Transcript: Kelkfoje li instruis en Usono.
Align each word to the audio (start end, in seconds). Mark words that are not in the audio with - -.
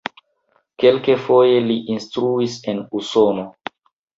Kelkfoje 0.83 1.61
li 1.67 1.77
instruis 1.97 2.59
en 2.73 2.85
Usono. 3.01 3.49